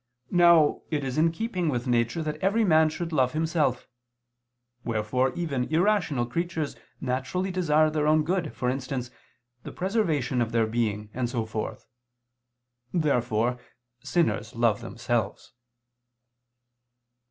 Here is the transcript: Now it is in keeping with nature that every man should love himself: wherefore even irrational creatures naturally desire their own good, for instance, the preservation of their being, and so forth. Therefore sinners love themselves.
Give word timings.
Now 0.31 0.81
it 0.89 1.03
is 1.03 1.19
in 1.19 1.31
keeping 1.31 1.69
with 1.69 1.85
nature 1.85 2.23
that 2.23 2.37
every 2.37 2.63
man 2.63 2.89
should 2.89 3.13
love 3.13 3.33
himself: 3.33 3.87
wherefore 4.83 5.31
even 5.35 5.71
irrational 5.71 6.25
creatures 6.25 6.75
naturally 6.99 7.51
desire 7.51 7.91
their 7.91 8.07
own 8.07 8.23
good, 8.23 8.51
for 8.55 8.67
instance, 8.67 9.11
the 9.61 9.71
preservation 9.71 10.41
of 10.41 10.53
their 10.53 10.65
being, 10.65 11.11
and 11.13 11.29
so 11.29 11.45
forth. 11.45 11.85
Therefore 12.91 13.59
sinners 14.03 14.55
love 14.55 14.81
themselves. 14.81 15.53